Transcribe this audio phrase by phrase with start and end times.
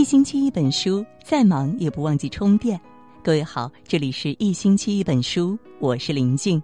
[0.00, 2.80] 一星期一本书，再忙也不忘记充电。
[3.22, 6.60] 各位好，这里是一星期一本书，我是林静。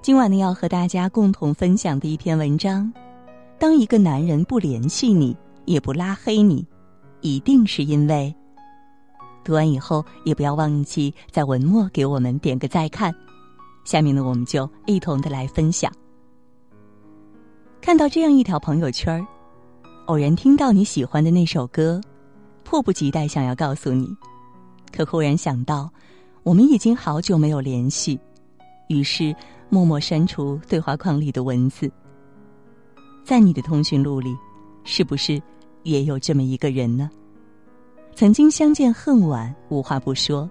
[0.00, 2.90] 今晚呢，要和大家共同分享的一篇文章：
[3.58, 6.64] 当一个男人不联系你，也不拉黑你，
[7.20, 8.32] 一定是因为……
[9.42, 13.12] 读完以后，也不要忘记在文末给我们点个再看。
[13.84, 15.92] 下面呢，我们就一同的来分享。
[17.80, 19.26] 看到这样一条朋友圈儿。
[20.06, 22.00] 偶然听到你喜欢的那首歌，
[22.70, 24.06] 迫不及待想要告诉你，
[24.92, 25.92] 可忽然想到，
[26.44, 28.16] 我们已经好久没有联系，
[28.86, 29.34] 于是
[29.68, 31.90] 默默删除对话框里的文字。
[33.24, 34.32] 在你的通讯录里，
[34.84, 35.42] 是不是
[35.82, 37.10] 也有这么一个人呢？
[38.14, 40.48] 曾经相见恨晚，无话不说，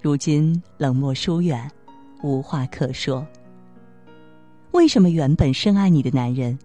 [0.00, 1.70] 如今冷漠疏远，
[2.22, 3.22] 无话可说。
[4.70, 6.58] 为什么原本深爱你的男人？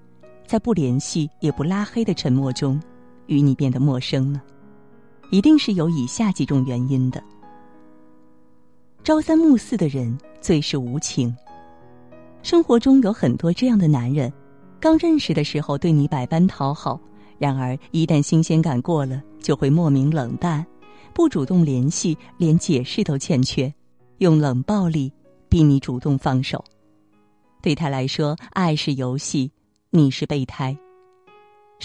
[0.48, 2.82] 在不联系也不拉黑的沉默中，
[3.28, 4.42] 与你变得陌生呢？
[5.32, 7.24] 一定是有以下几种原因的。
[9.04, 11.36] 朝三暮四的人最是无情。
[12.42, 14.32] 生活中有很多这样的男人，
[14.80, 17.00] 刚认识的时候对你百般讨好，
[17.38, 20.66] 然而一旦新鲜感过了，就会莫名冷淡，
[21.14, 23.74] 不主动联系，连解释都欠缺，
[24.20, 25.12] 用冷暴力
[25.50, 26.64] 逼你主动放手。
[27.62, 29.52] 对他来说，爱是游戏。
[29.92, 30.78] 你是备胎，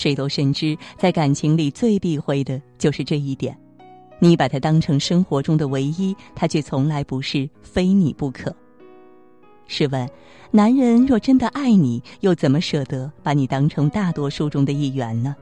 [0.01, 3.55] 谁都深知，在感情里最避讳的就是这一点。
[4.19, 8.51] 你把他当成生活中的唯一，他却从来不是非你不可。
[9.67, 10.09] 试问，
[10.51, 15.37] 男人若真的爱你，又怎么舍得把你当成大多数中的一员呢？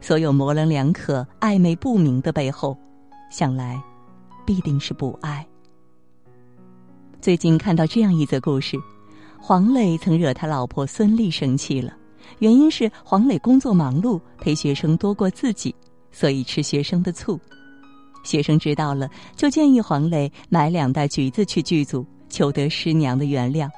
[0.00, 2.76] 所有模棱两可、暧昧不明的背后，
[3.30, 3.80] 想来
[4.44, 5.46] 必定是不爱。
[7.20, 8.76] 最近看到这样一则故事。
[9.38, 11.96] 黄磊曾惹他老婆孙俪生气了，
[12.38, 15.74] 原因是黄磊工作忙碌，陪学生多过自己，
[16.10, 17.38] 所以吃学生的醋。
[18.22, 23.68] 学生知道了，就建议黄磊买两袋橘子去剧组，求得师娘的原谅。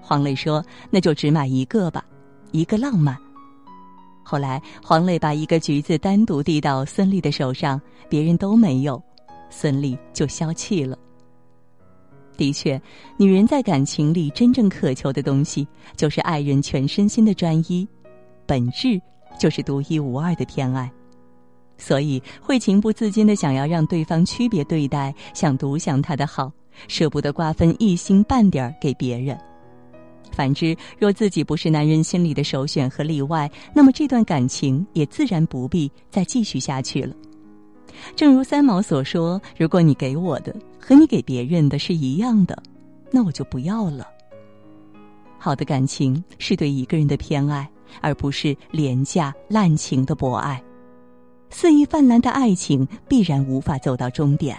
[0.00, 2.04] 黄磊说：“那就只买一个吧，
[2.50, 3.16] 一个浪漫。”
[4.22, 9.02] 后来，黄磊把一个橘子单独递到孙俪的手上，别人都没有，
[9.48, 10.98] 孙俪就消气了。
[12.36, 12.80] 的确，
[13.16, 15.66] 女人在感情里真正渴求的东西，
[15.96, 17.86] 就是爱人全身心的专一，
[18.46, 19.00] 本质
[19.38, 20.90] 就是独一无二的偏爱，
[21.76, 26.50] 所以会情不自禁的想要让对方区别对待，想独享他的好，
[26.88, 29.38] 舍不得瓜分一星半点儿给别人。
[30.32, 37.14] 反之，若自己不是男人心里的首选和例外，那么这段感情也自然不必再继续下去了。
[38.14, 42.62] 正如三毛所说：“如果你给我的和你给别人的是一样的，
[43.10, 44.06] 那我就不要了。”
[45.38, 47.68] 好的感情是对一个人的偏爱，
[48.00, 50.62] 而不是廉价滥情的博爱。
[51.50, 54.56] 肆意泛滥的爱情必然无法走到终点。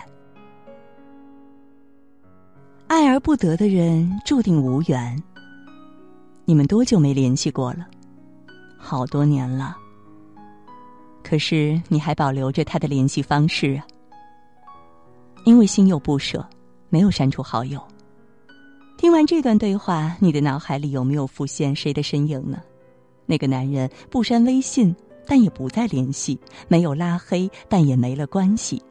[2.87, 5.23] 爱而不得的人注定无缘。
[6.45, 7.87] 你们多久没联系过了？
[8.77, 9.77] 好多年了。
[11.23, 13.87] 可是你还保留着他的联系方式啊？
[15.45, 16.45] 因为心有不舍，
[16.89, 17.81] 没有删除好友。
[18.97, 22.61] 听完这段对话，你的脑海里有没有浮现谁的身影呢？
[23.25, 24.95] 那个男人不删微信，
[25.25, 28.81] 但也不再联系；没有拉黑，但也没了关系。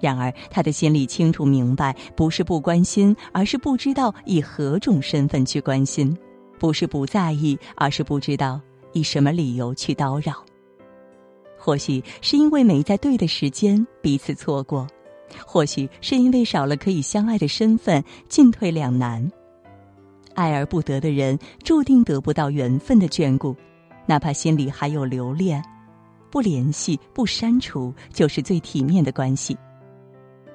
[0.00, 6.14] 然而他的心里清楚明白，不是不关心，而是不知道以何种身份去关心；
[6.58, 8.60] 不是不在意，而是不知道
[8.92, 10.44] 以什么理由去叨扰。
[11.64, 14.86] 或许是因为没在对的时间彼此错过，
[15.46, 19.26] 或许是因为少了可以相爱的身份，进退两难。
[20.34, 23.56] 爱而不得的人，注定得不到缘分的眷顾，
[24.04, 25.64] 哪怕心里还有留恋，
[26.30, 29.56] 不联系不删除，就是最体面的关系。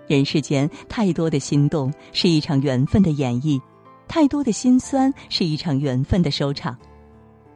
[0.05, 3.59] 人世间太多的心动，是一场缘分的演绎；
[4.07, 6.77] 太多的心酸，是一场缘分的收场。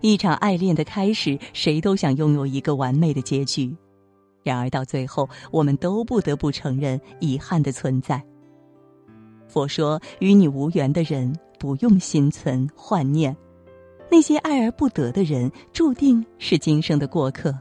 [0.03, 3.73] 一场爱恋的开始，谁都想拥有一个完美的结局，
[4.43, 8.21] 然而到最后，我们都不得不承认遗憾的存在。
[9.47, 13.33] 佛说：“与你无缘的人，不用心存幻念；
[14.11, 17.57] 那些爱而不得的人，注定是今生的过客。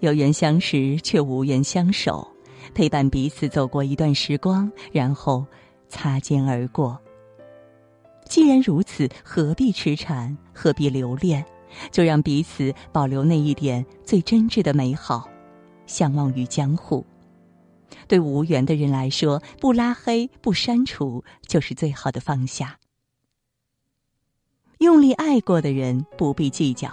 [0.00, 2.26] 有缘相识，却无缘相守，
[2.74, 5.46] 陪伴彼此走过一段时光，然后
[5.88, 6.98] 擦肩而过。
[8.24, 10.36] 既然如此，何必痴缠？
[10.52, 11.44] 何必留恋？”
[11.90, 15.28] 就让彼此保留那一点最真挚的美好，
[15.86, 17.04] 相忘于江湖。
[18.08, 22.78] 对无缘的人来说，不拉黑、不删除，就是最好的放下。
[24.78, 26.90] 用力爱过的人不必计较，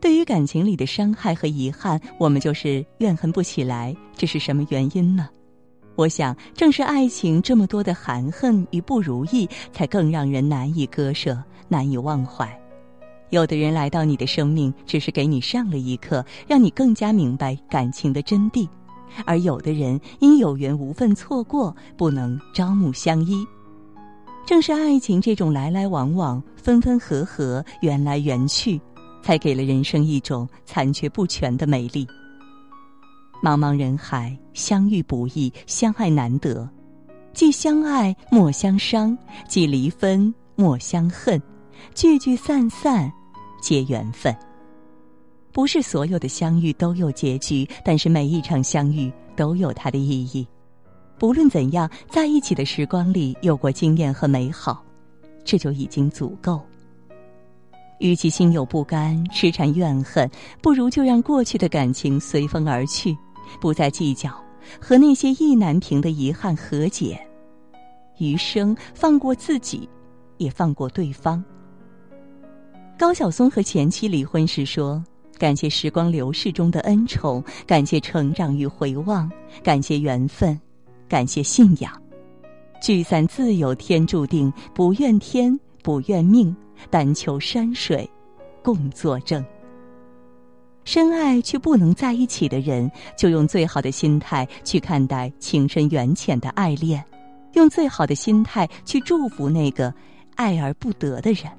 [0.00, 5.28] 对于感情里的伤害和遗憾，我们就是怨恨不起来，这是什么原因呢？
[5.96, 12.61] 我想，正是爱情这么多的含恨与不如意，才更让人难以割舍、难以忘怀。
[13.32, 18.68] 有的人来到你的生命，只是给你上了一课，让你更加明白感情的真谛；
[19.24, 23.42] 而有的人因有缘无分错过，不能朝暮相依。
[24.44, 28.78] 正是爱情这种来来往往、分分合合、缘来缘去，
[29.22, 32.06] 才给了人生一种残缺不全的美丽。
[33.42, 36.68] 茫茫人海，相遇不易，相爱难得。
[37.32, 39.16] 既相爱莫相伤，
[39.48, 41.40] 既离分莫相恨，
[41.94, 43.10] 聚聚散散。
[43.62, 44.36] 皆缘分。
[45.52, 50.46] 不是所有的相遇都有结局，但是每一场相遇都有它的意义。
[51.18, 54.82] 不论怎样，在一起的时光里有过经验和美好，
[55.44, 56.60] 这就已经足够。
[57.98, 60.28] 与其心有不甘、痴缠怨恨，
[60.60, 63.16] 不如就让过去的感情随风而去，
[63.60, 64.30] 不再计较，
[64.80, 67.20] 和那些意难平的遗憾和解。
[68.18, 69.88] 余生放过自己，
[70.38, 71.44] 也放过对方。
[73.02, 75.04] 高晓松和前妻离婚时说
[75.36, 79.28] ：“感谢时光流逝中的恩宠，感谢成长与回望，
[79.60, 80.56] 感谢缘分，
[81.08, 81.92] 感谢信仰。
[82.80, 86.56] 聚散自有天注定，不怨天不怨命，
[86.90, 88.08] 但求山水
[88.62, 89.44] 共作证。
[90.84, 92.88] 深爱却不能在一起的人，
[93.18, 97.04] 就用最好的心态去看待情深缘浅的爱恋，
[97.54, 99.92] 用最好的心态去祝福那个
[100.36, 101.50] 爱而不得的人。”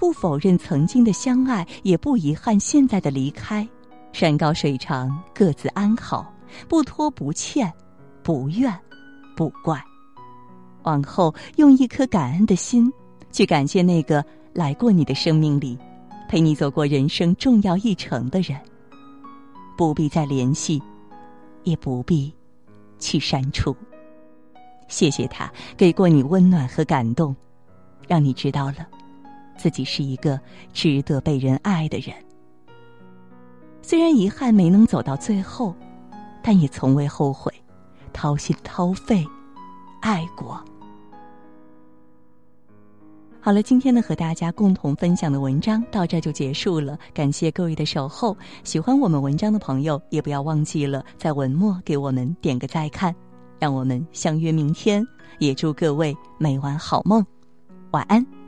[0.00, 3.68] 不否认曾经的相爱，也不遗憾现在的离开。
[4.14, 6.32] 山高水长，各自安好，
[6.70, 7.70] 不拖不欠，
[8.22, 8.74] 不怨
[9.36, 9.78] 不怪。
[10.84, 12.90] 往后用一颗感恩的心，
[13.30, 14.24] 去感谢那个
[14.54, 15.78] 来过你的生命里，
[16.30, 18.58] 陪你走过人生重要一程的人。
[19.76, 20.82] 不必再联系，
[21.64, 22.32] 也不必
[22.98, 23.76] 去删除。
[24.88, 27.36] 谢谢他给过你温暖和感动，
[28.08, 28.88] 让你知道了。
[29.60, 30.40] 自己是一个
[30.72, 32.16] 值得被人爱的人，
[33.82, 35.74] 虽然遗憾没能走到最后，
[36.42, 37.52] 但也从未后悔，
[38.10, 39.22] 掏心掏肺
[40.00, 40.58] 爱过。
[43.38, 48.34] 好了，今天呢和大家共同分享的文章到这就结束了，感谢各位的守候。
[48.64, 53.14] 喜欢我们文章的朋友，也不要忘记了在文末给我们点个再看，
[53.58, 55.06] 让我们相约明天。
[55.38, 57.22] 也祝各位每晚好梦，
[57.90, 58.39] 晚安。